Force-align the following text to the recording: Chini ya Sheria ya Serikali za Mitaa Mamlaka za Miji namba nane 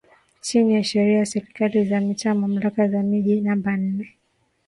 Chini 0.41 0.73
ya 0.73 0.83
Sheria 0.83 1.17
ya 1.17 1.25
Serikali 1.25 1.85
za 1.85 1.99
Mitaa 2.01 2.33
Mamlaka 2.33 2.87
za 2.87 3.03
Miji 3.03 3.41
namba 3.41 3.71
nane 3.77 4.17